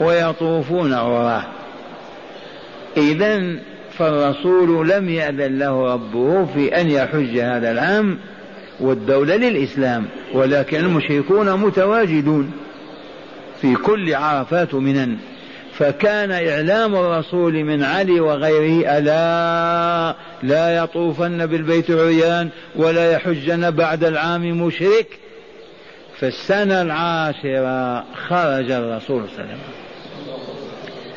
[0.00, 1.44] ويطوفون وراه.
[2.96, 3.56] إذا
[3.98, 8.18] فالرسول لم يأذن له ربه في أن يحج هذا العام
[8.80, 12.52] والدولة للإسلام ولكن المشركون متواجدون
[13.60, 15.16] في كل عرفات منن
[15.72, 24.62] فكان إعلام الرسول من علي وغيره ألا لا يطوفن بالبيت عريان ولا يحجن بعد العام
[24.62, 25.06] مشرك.
[26.20, 29.58] في السنة العاشرة خرج الرسول صلى الله عليه وسلم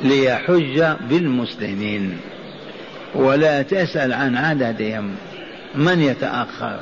[0.02, 2.18] ليحج بالمسلمين.
[3.16, 5.16] ولا تسأل عن عددهم.
[5.76, 6.80] من يتأخر؟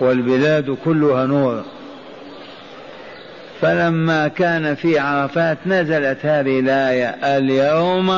[0.00, 1.64] والبلاد كلها نور.
[3.60, 8.10] فلما كان في عرفات نزلت هذه الآية اليوم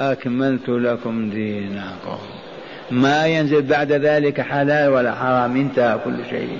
[0.00, 2.18] أكملت لكم دينكم.
[2.90, 6.58] ما ينزل بعد ذلك حلال ولا حرام انتهى كل شيء.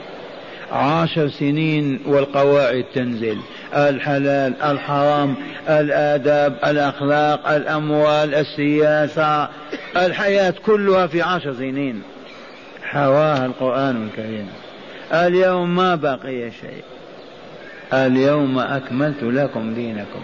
[0.72, 3.38] عشر سنين والقواعد تنزل.
[3.74, 5.35] الحلال الحرام
[5.68, 9.48] الآداب الأخلاق الأموال السياسة
[9.96, 12.02] الحياة كلها في عشر سنين.
[12.82, 14.48] حواها القرآن الكريم.
[15.12, 16.82] اليوم ما بقي شيء.
[17.92, 20.20] اليوم أكملت لكم دينكم.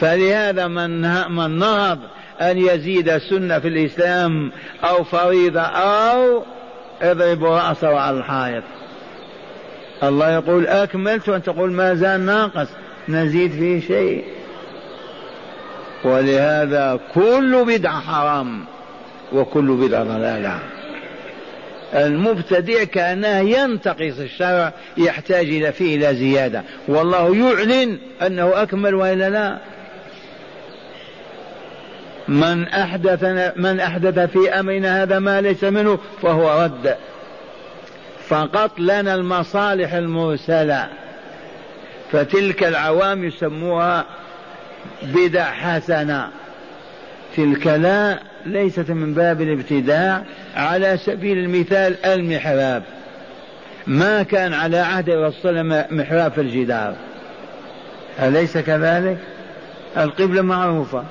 [0.00, 1.98] فلهذا من من نهض
[2.40, 4.52] أن يزيد سنة في الإسلام
[4.84, 6.42] أو فريضة أو
[7.02, 8.62] اضرب رأسه على الحائط.
[10.02, 12.68] الله يقول أكملت وأنت تقول ما زال ناقص
[13.08, 14.24] نزيد فيه شيء.
[16.04, 18.64] ولهذا كل بدعة حرام
[19.32, 20.58] وكل بدعة ضلالة.
[21.94, 26.62] المبتدع كأنه ينتقص الشرع يحتاج إلى فيه إلى زيادة.
[26.88, 29.58] والله يعلن أنه أكمل وإلا لا.
[32.28, 33.24] من أحدث
[33.56, 36.96] من أحدث في أمرنا هذا ما ليس منه فهو رد.
[38.28, 40.88] فقط لنا المصالح المرسلة.
[42.12, 44.04] فتلك العوام يسموها
[45.02, 46.28] بدع حسنة.
[47.36, 50.22] تلك لا ليست من باب الابتداع
[50.56, 52.82] على سبيل المثال المحراب.
[53.86, 56.94] ما كان على عهد الرسول محراب في الجدار.
[58.22, 59.18] أليس كذلك؟
[59.96, 61.04] القبلة معروفة.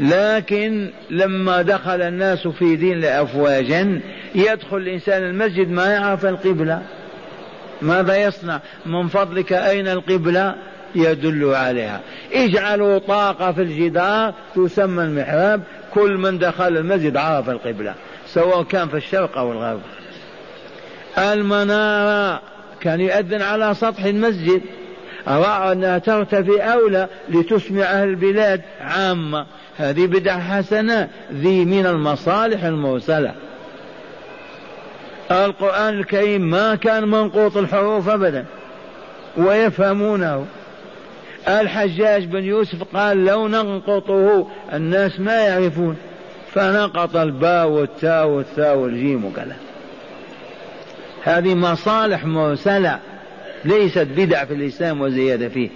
[0.00, 4.00] لكن لما دخل الناس في دين لأفواجا
[4.34, 6.82] يدخل الإنسان المسجد ما يعرف القبلة.
[7.82, 10.54] ماذا يصنع؟ من فضلك أين القبلة؟
[10.94, 12.00] يدل عليها.
[12.32, 15.62] اجعلوا طاقة في الجدار تسمى المحراب.
[15.94, 17.94] كل من دخل المسجد عرف القبلة
[18.26, 19.80] سواء كان في الشرق أو الغرب.
[21.18, 22.40] المنارة
[22.80, 24.62] كان يؤذن على سطح المسجد.
[25.28, 29.46] رأى أنها ترتفع أولى لتسمع أهل البلاد عامة.
[29.82, 33.34] هذه بدعة حسنة ذي من المصالح المرسلة.
[35.30, 38.44] القرآن الكريم ما كان منقوط الحروف أبدا
[39.36, 40.46] ويفهمونه.
[41.48, 45.96] الحجاج بن يوسف قال لو ننقطه الناس ما يعرفون.
[46.52, 49.56] فنقط الباء والتاء والثاء والجيم وكذا
[51.22, 52.98] هذه مصالح مرسلة
[53.64, 55.68] ليست بدع في الإسلام وزيادة فيه.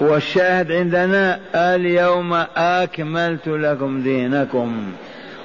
[0.00, 4.92] والشاهد عندنا اليوم أكملت لكم دينكم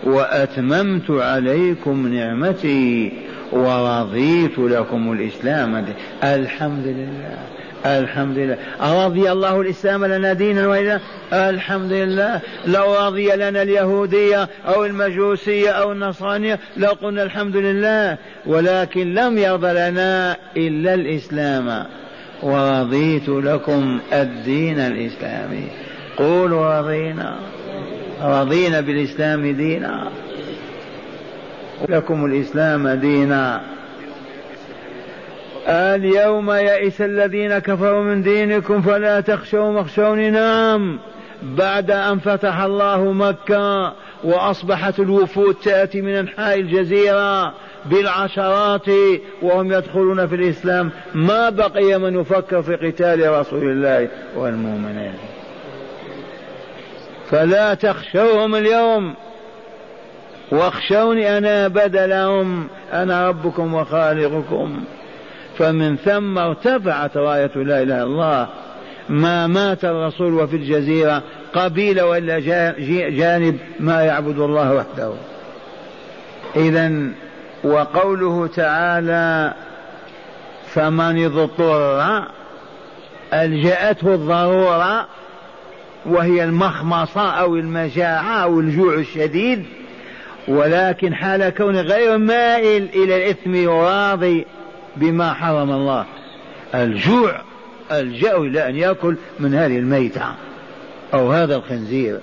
[0.04, 3.12] وأتممت عليكم نعمتي
[3.52, 5.86] ورضيت لكم الإسلام
[6.24, 7.38] الحمد لله
[7.86, 8.58] الحمد لله.
[9.06, 10.99] رضي الله الإسلام لنا دينا وإلا؟
[11.34, 12.41] الحمد لله.
[12.68, 20.38] لو رضي لنا اليهودية أو المجوسية أو النصرانية لقلنا الحمد لله ولكن لم يرضى لنا
[20.58, 21.86] إلا الإسلام.
[22.44, 25.68] ورضيت لكم الدين الإسلامي.
[26.18, 27.36] قولوا رضينا
[28.22, 30.08] رضينا بالإسلام دينا.
[31.89, 33.62] لكم الإسلام دينا.
[35.68, 41.00] اليوم يئس الذين كفروا من دينكم فلا تخشوا مخشوني نعم.
[41.44, 47.54] بعد أن فتح الله مكة وأصبحت الوفود تأتي من أنحاء الجزيرة
[47.86, 48.88] بالعشرات
[49.41, 50.91] وهم يدخلون في الإسلام.
[51.13, 55.13] ما بقي من يفكر في قتال رسول الله والمؤمنين.
[57.29, 59.13] فلا تخشوهم اليوم.
[60.51, 62.67] واخشوني أنا بدلهم.
[62.93, 64.84] أنا ربكم وخالقكم.
[65.57, 68.47] فمن ثم ارتفعت راية لا إله إلا الله.
[69.09, 71.23] ما مات الرسول وفي الجزيرة.
[71.53, 72.39] قبيلة ولا
[73.09, 75.13] جانب ما يعبد الله وحده.
[76.55, 77.11] إذا
[77.64, 79.53] وقوله تعالى
[80.74, 82.24] فمن اضطر
[83.34, 85.07] ألجأته الضرورة
[86.05, 89.66] وهي المخمصة أو المجاعة أو الجوع الشديد
[90.47, 94.45] ولكن حال كون غير مائل إلى الإثم يراضي
[94.95, 96.05] بما حرم الله.
[96.76, 97.41] الجوع
[97.91, 100.26] الجأ إلى أن يأكل من هذه الميتة
[101.14, 102.20] أو هذا الخنزير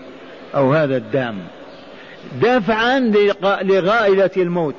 [0.54, 1.38] أو هذا الدم.
[2.42, 3.00] دفعا
[3.62, 4.76] لغائلة الموت.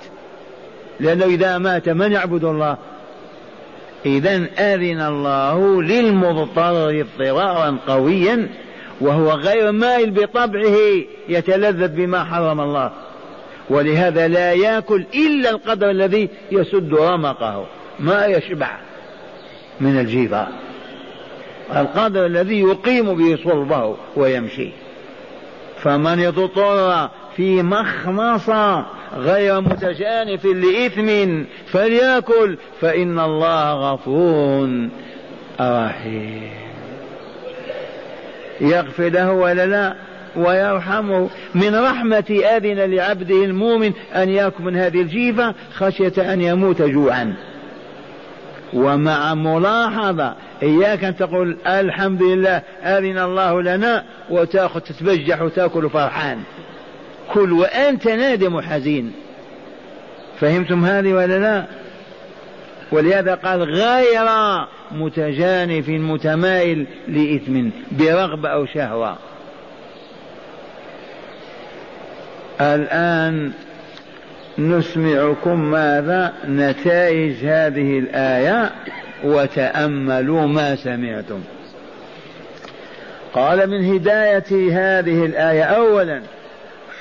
[1.00, 2.78] لأنه إذا مات من يعبد الله؟
[4.06, 8.50] إذا أذن الله للمضطر اضطرارا قويا
[9.02, 10.78] وهو غير مائل بطبعه
[11.30, 12.92] يتلذذ بما حرم الله.
[13.70, 17.66] ولهذا لا يأكل إلا القدر الذي يسد رمقه.
[18.00, 18.78] ما يشبع
[19.82, 20.48] من الجيفه
[21.76, 24.70] القدر الذي يقيم به صلبه ويمشي.
[25.82, 28.86] فمن اضطر في مخمصة
[29.16, 34.90] غير متجانف لإثم فليأكل فإن الله غفور
[35.62, 36.50] رحيم.
[38.62, 39.96] يغفر له ولا لا؟
[40.36, 41.30] ويرحمه.
[41.56, 47.34] من رحمة أذن لعبده المؤمن أن يأكل من هذه الجيفة خشية أن يموت جوعا.
[48.74, 50.34] ومع ملاحظة
[50.64, 56.38] إياك أن تقول الحمد لله أذن الله لنا وتأخذ تتبجح وتأكل فرحان.
[57.34, 59.12] كل وأنت نادم وحزين
[60.40, 61.66] فهمتم هذه ولا لا؟
[62.92, 64.28] ولهذا قال غير
[64.92, 69.18] متجانف متمائل لإثم برغبة أو شهوة.
[72.62, 73.52] الآن
[74.58, 78.72] نسمعكم ماذا؟ نتائج هذه الآية
[79.24, 81.42] وتأملوا ما سمعتم.
[83.34, 86.22] قال من هداية هذه الآية أولا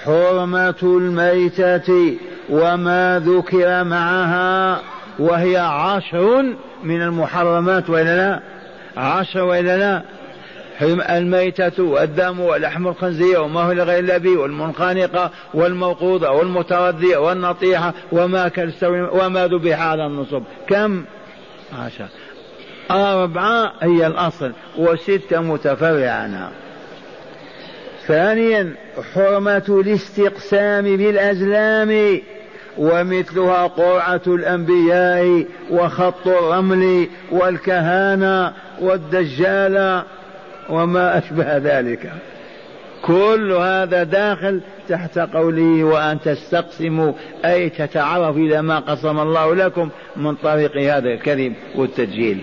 [0.04, 2.16] حرمة الميتة
[2.50, 4.80] وما ذكر معها
[5.18, 6.42] وهي عشر
[6.84, 8.40] من المحرمات وإلا لا؟
[8.96, 10.02] عشر وإلا لا؟
[11.16, 19.46] الميتة والدم ولحم الخنزير وما هو لغير الأبي والمنخنقة والموقوضة والمتردية والنطيحة وما كالسوي وما
[19.46, 20.42] ذبح على النصب.
[20.68, 21.04] كم؟
[21.78, 22.08] عشر.
[22.90, 26.10] أربعة هي الأصل وستة متفرعة.
[26.10, 26.50] عنها
[28.08, 28.74] ثانيا
[29.14, 32.20] حرمة الاستقسام بالأزلام
[32.78, 40.02] ومثلها قرعة الأنبياء وخط الرمل والكهانة والدجال
[40.68, 42.12] وما أشبه ذلك.
[43.02, 47.12] كل هذا داخل تحت قوله وأن تستقسموا
[47.44, 52.40] أي تتعرف إلى ما قسم الله لكم من طريق هذا الكذب والتسجيل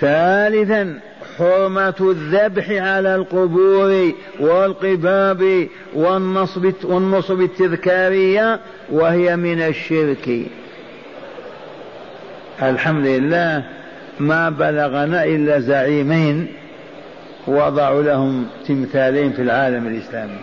[0.00, 1.00] ثالثا
[1.38, 8.60] حرمة الذبح على القبور والقباب والنصب والنصب التذكارية
[8.92, 10.46] وهي من الشرك.
[12.62, 13.64] الحمد لله
[14.20, 16.46] ما بلغنا إلا زعيمين
[17.46, 20.38] وضعوا لهم تمثالين في العالم الإسلامي.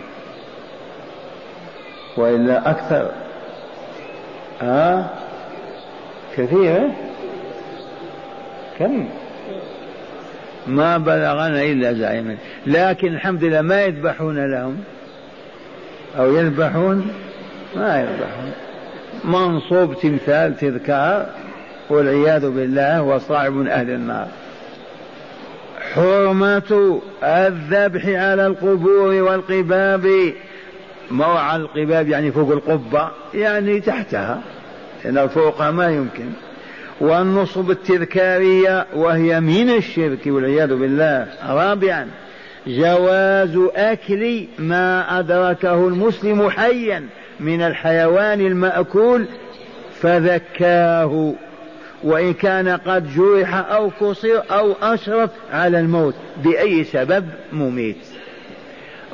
[2.16, 3.10] وإلا أكثر.
[4.60, 5.06] ها آه؟
[6.36, 6.88] كثير
[8.78, 9.08] كم؟
[10.68, 12.36] ما بلغنا إلا زعيما
[12.66, 14.76] لكن الحمد لله ما يذبحون لهم.
[16.18, 17.10] أو يذبحون؟
[17.76, 18.52] ما يذبحون.
[19.24, 21.26] منصوب تمثال تذكار
[21.90, 24.28] والعياذ بالله وصاحب أهل النار.
[25.94, 30.32] حرمة الذبح على القبور والقباب.
[31.10, 34.40] موعى القباب يعني فوق القبة يعني تحتها.
[35.04, 36.30] لأن فوقها ما يمكن.
[37.00, 41.26] والنصب التذكارية وهي من الشرك والعياذ بالله.
[41.48, 42.08] رابعا
[42.66, 47.06] جواز أكل ما أدركه المسلم حيا
[47.40, 49.26] من الحيوان المأكول
[50.00, 51.34] فذكاه
[52.04, 58.06] وإن كان قد جرح أو كسر أو أشرف على الموت بأي سبب؟ مميت.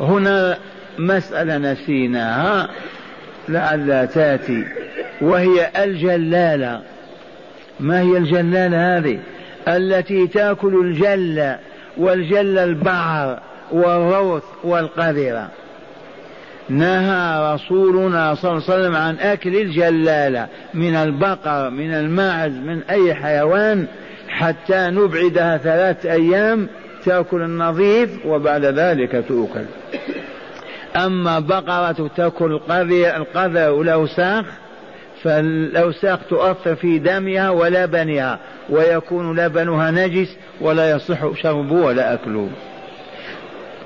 [0.01, 0.59] هنا
[0.99, 2.69] مسألة نسيناها
[3.49, 4.65] لعلها تأتي
[5.21, 6.83] وهي الجلالة.
[7.83, 9.19] ما هي الجلالة هذه؟
[9.69, 11.57] التي تأكل الجل
[11.97, 13.41] والجل البعر
[13.73, 15.51] والروث والقذرة
[16.69, 23.15] نهى رسولنا صلى الله عليه وسلم عن أكل الجلالة من البقر من الماعز من أي
[23.15, 23.87] حيوان
[24.29, 26.69] حتى نبعدها ثلاث أيام
[27.05, 29.65] تأكل النظيف وبعد ذلك تؤكل.
[30.97, 32.61] أما بقرة تأكل
[33.17, 34.45] القذى والأوساخ
[35.25, 38.39] فالأوساخ تؤثر في دمها ولبنها
[38.71, 42.49] ويكون لبنها نجس ولا يصح شربه ولا أكله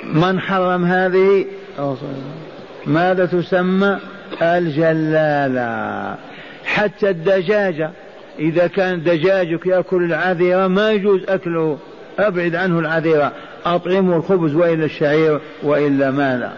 [0.05, 1.47] من حرم هذه؟
[2.87, 3.99] ماذا تسمى؟
[4.43, 6.15] الجلالة.
[6.65, 7.91] حتى الدجاجة
[8.39, 11.79] إذا كان دجاجك يأكل العذرة ما يجوز أكله.
[12.19, 13.33] أبعد عنه العذرة
[13.67, 16.53] أطعمه الخبز وإلا الشعير وإلا ماذا.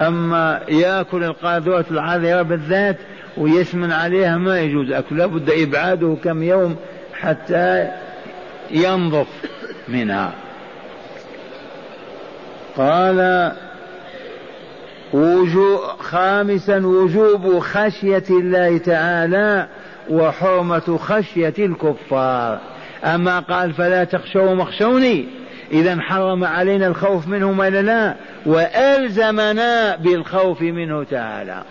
[0.00, 2.96] أما يأكل القاذورة العذرة بالذات
[3.36, 4.90] ويسمن عليها ما يجوز.
[4.90, 6.76] أكله لابد إبعاده كم يوم
[7.14, 7.88] حتى
[8.70, 9.26] ينظف
[9.88, 10.32] منها.
[12.76, 13.52] قال
[15.98, 19.66] خامسا وجوب خشية الله تعالى
[20.10, 22.58] وحرمة خشية الكفار.
[23.04, 25.28] أما قال فلا تخشوا مخشوني
[25.72, 28.14] إذا حرم علينا الخوف منهم ولا لا؟
[28.46, 31.62] وألزمنا بالخوف منه تعالى.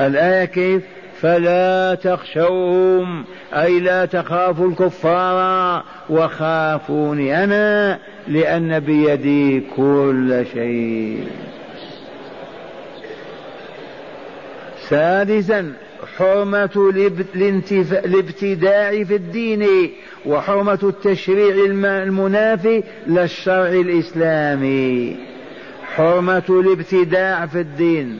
[0.00, 0.82] الآية كيف؟
[1.20, 3.24] فلا تخشوهم
[3.54, 11.26] أي لا تخافوا الكفار وخافوني أنا لأن بيدي كل شيء.
[14.88, 15.72] سادسا
[16.16, 16.92] حرمة
[18.04, 19.66] الابتداع في الدين
[20.26, 25.16] وحرمة التشريع المنافي للشرع الإسلامي.
[25.84, 28.18] حرمة الابتداع في الدين.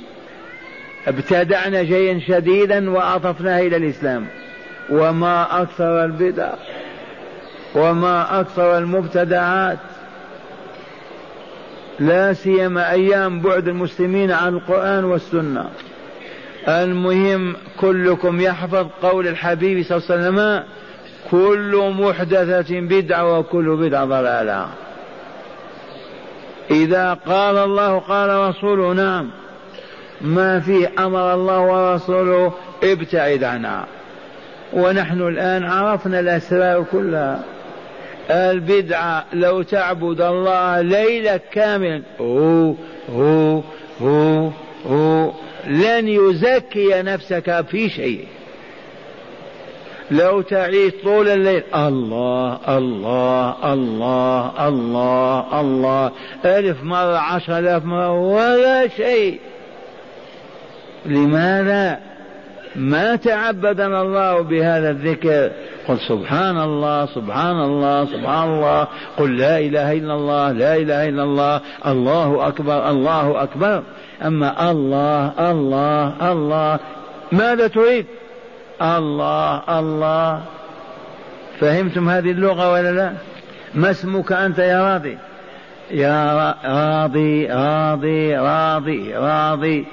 [1.07, 4.27] ابتدعنا شيئا شديدا وأضفناه إلى الإسلام.
[4.91, 6.53] وما أكثر البدع
[7.75, 9.79] وما أكثر المبتدعات.
[11.99, 15.69] لا سيما أيام بعد المسلمين عن القرآن والسنة.
[16.69, 20.65] المهم كلكم يحفظ قول الحبيب صلى الله عليه وسلم
[21.31, 24.69] كل محدثة بدعة وكل بدعة ضلالة.
[26.71, 29.31] إذا قال الله قال رسوله نعم.
[30.21, 32.53] ما فيه أمر الله ورسوله
[32.83, 33.87] ابتعد عنها
[34.73, 37.45] ونحن الآن عرفنا الأسرار كلها.
[38.31, 42.75] البدعة لو تعبد الله ليلة كاملا هو
[43.13, 43.63] هو
[44.03, 44.51] هو
[44.87, 45.33] هو
[45.67, 48.27] لن يزكي نفسك في شيء.
[50.11, 56.13] لو تعيش طول الليل الله الله الله الله الله
[56.45, 59.41] ألف مرة عشر آلاف مرة ولا شيء.
[61.07, 61.99] لماذا
[62.77, 65.51] ما تعبدنا الله بهذا الذكر؟
[65.89, 68.89] قل سبحان الله سبحان الله سبحان الله.
[69.17, 71.61] قل لا إله إلا الله لا إله إلا الله.
[71.87, 73.83] الله أكبر الله أكبر.
[74.27, 76.79] أما الله الله الله.
[77.33, 78.07] ماذا تريد؟
[78.83, 80.43] الله الله.
[81.61, 83.13] فهمتم هذه اللغة ولا لا؟
[83.75, 85.19] ما اسمك أنت يا راضي؟
[85.91, 86.35] يا
[86.65, 89.87] راضي راضي راضي راضي, راضي.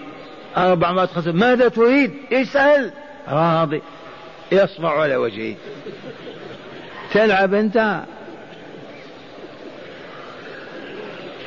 [0.57, 2.91] أربع مرات خمس ماذا تريد؟ اسأل.
[3.29, 3.81] راضي.
[4.51, 5.55] يصبع على وجهه.
[7.13, 8.01] تلعب أنت.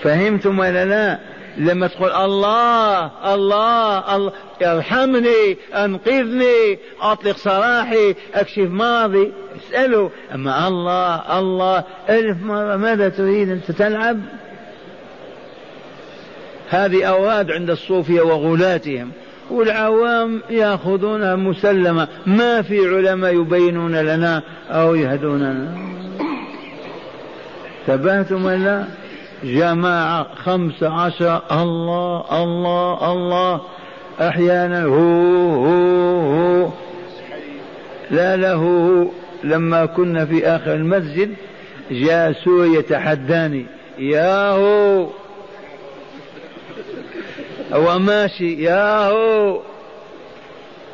[0.03, 1.19] فهمتم ولا لا؟
[1.57, 4.33] لما تقول الله الله الله.
[4.63, 9.33] ارحمني أنقذني أطلق سراحي أكشف ماضي.
[9.57, 11.85] اساله أما الله الله.
[12.09, 12.77] ألف مرة.
[12.77, 14.21] ماذا تريد؟ أنت تلعب؟
[16.69, 19.11] هذه أوراد عند الصوفية وغلاتهم
[19.51, 22.09] والعوام يأخذونها مسلمة.
[22.27, 25.77] ما في علماء يبينون لنا أو يهدوننا.
[27.87, 28.85] تبهتم ولا
[29.45, 33.61] جماعة خمسة عشر الله الله الله.
[34.21, 36.71] أحيانا هو هو هو.
[38.11, 38.63] لا له
[39.45, 41.35] لما كنا في آخر المسجد
[41.91, 43.67] جاء سوري يتحداني
[43.99, 45.07] يا هو.
[47.73, 49.61] هو ماشي يا هو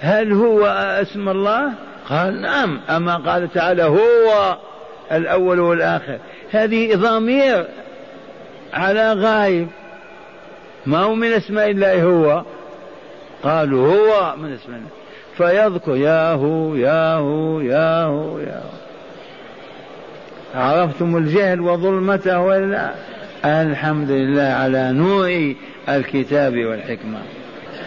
[0.00, 0.66] هل هو
[1.02, 1.72] اسم الله؟
[2.08, 2.80] قال نعم.
[2.90, 4.56] أما قال تعالى هو
[5.12, 6.18] الأول والآخر.
[6.50, 7.66] هذه ضمير
[8.72, 9.68] على غايب.
[10.86, 12.42] ما هو من اسماء الله هو؟
[13.42, 14.88] قالوا هو من اسم الله.
[15.36, 18.82] فيذكر يا هو يا هو يا هو يا هو
[20.54, 22.92] عرفتم الجهل وظلمته ولا؟
[23.44, 25.54] الحمد لله على نور
[25.88, 27.18] الكتاب والحكمة.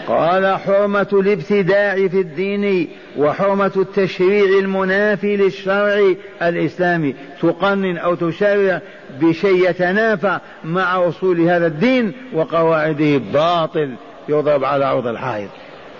[0.07, 2.87] قال حرمة الابتداع في الدين
[3.17, 7.15] وحرمة التشريع المنافي للشرع الإسلامي.
[7.41, 8.81] تقنن أو تشرع
[9.21, 13.89] بشيء يتنافى مع أصول هذا الدين وقواعده باطل
[14.29, 15.49] يضرب على عرض الحائط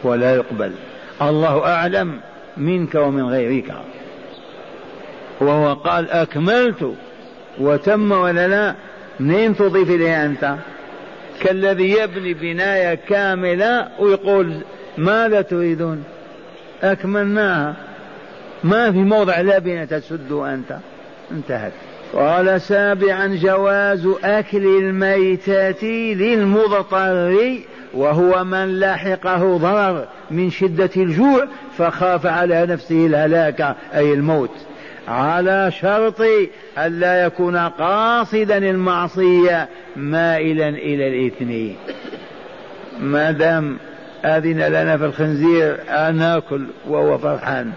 [0.03, 0.71] ولا يقبل.
[1.21, 2.19] الله أعلم
[2.57, 3.73] منك ومن غيرك.
[5.41, 6.93] وهو قال أكملت.
[7.59, 8.75] وتم ولا لا؟
[9.19, 10.55] منين تضيف إليه أنت؟
[11.41, 14.61] كالذي يبني بناية كاملة ويقول
[14.97, 16.03] ماذا تريدون؟
[16.83, 17.75] أكملناها.
[18.63, 20.77] ما في موضع لبنة تسد أنت.
[21.31, 21.73] انتهت.
[22.13, 27.59] قال سابعا جواز أكل الميتة للمضطر
[27.93, 31.47] وهو من لاحقه ضرر من شدة الجوع
[31.77, 34.64] فخاف على نفسه الهلاك أي الموت.
[35.07, 36.21] على شرط
[36.77, 41.75] ألا يكون قاصدا المعصية مائلا إلى الإثم
[42.99, 43.77] ما دام
[44.25, 45.77] أذن لنا في الخنزير
[46.11, 47.71] ناكل وهو فرحان.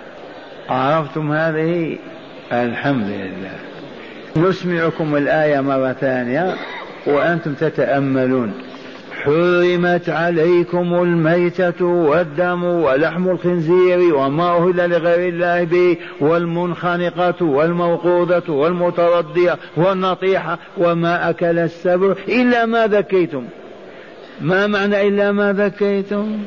[0.68, 1.99] عرفتم هذه؟
[2.53, 3.59] الحمد لله.
[4.49, 6.55] نسمعكم الآية مرة ثانية
[7.07, 8.68] وأنتم تتأملون.
[9.29, 20.59] حرمت عليكم الميتة والدم ولحم الخنزير وما أهل لغير الله به والمنخنقة والموقوذة والمتردية والنطيحة
[20.79, 23.45] وما أكل السبع إلا ما ذكيتم.
[24.41, 26.39] ما معنى إلا ما ذكيتم؟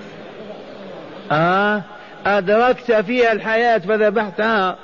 [1.31, 1.81] آه
[2.25, 4.77] أدركت فيها الحياة فذبحتها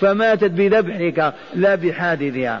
[0.00, 2.60] فماتت بذبحك لا بحادثها.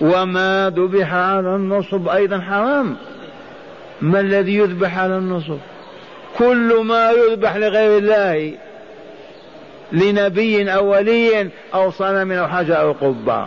[0.00, 2.96] وما ذبح على النصب أيضا حرام.
[4.00, 5.58] ما الذي يذبح على النصب
[6.38, 8.54] كل ما يذبح لغير الله
[9.92, 13.46] لنبي أو ولي أو صنم أو حجر أو قبة.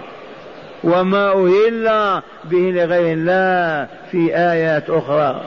[0.84, 5.42] وما أهل به لغير الله في آيات أخرى.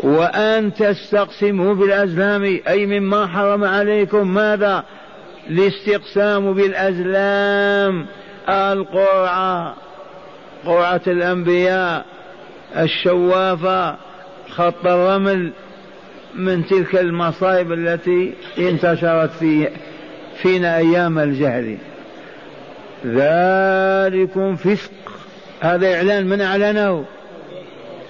[0.00, 4.34] وأن تستقسموا بالأزلام أي مما حرم عليكم.
[4.34, 4.84] ماذا؟
[5.50, 8.06] الاستقسام بالأزلام
[8.48, 9.74] القرعة
[10.66, 12.04] قرعة الأنبياء.
[12.76, 13.96] الشوافة
[14.48, 15.52] خط الرمل
[16.34, 19.68] من تلك المصائب التي انتشرت في
[20.42, 21.76] فينا أيام الجهل.
[23.06, 24.90] ذلكم فسق.
[25.60, 27.04] هذا إعلان من أعلنه.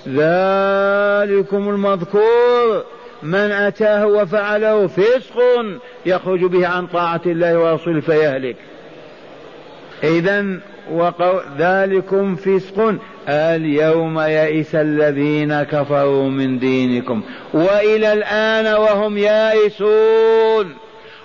[0.09, 2.85] ذلكم المذكور.
[3.23, 5.43] من أتاه وفعله فسق
[6.07, 8.57] يخرج به عن طاعة الله ورسوله فيهلك.
[10.05, 10.61] إذا
[10.93, 11.41] وقو...
[11.59, 12.95] ذلكم فسق.
[13.29, 17.23] اليوم يئس الذين كفروا من دينكم.
[17.55, 20.75] وإلى الآن وهم يائسون.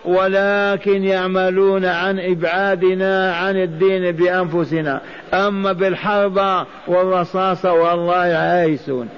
[0.05, 5.01] ولكن يعملون عن إبعادنا عن الدين بأنفسنا.
[5.33, 9.09] أما بالحرب والرصاص والله عائسون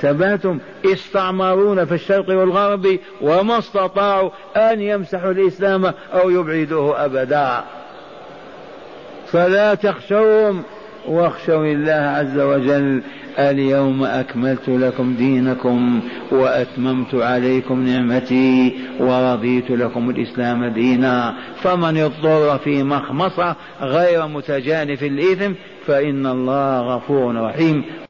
[0.00, 7.64] ثباتهم استعمرونا في الشرق والغرب وما استطاعوا أن يمسحوا الإسلام أو يبعدوه أبدا.
[9.26, 10.62] فلا تخشوهم.
[11.08, 13.02] واخشوا الله عز وجل
[13.38, 16.00] اليوم أكملت لكم دينكم
[16.32, 21.34] وأتممت عليكم نعمتي ورضيت لكم الإسلام دينا.
[21.62, 25.52] فمن اضطر في مخمصة غير متجانف الإثم
[25.86, 27.84] فإن الله غفور رحيم.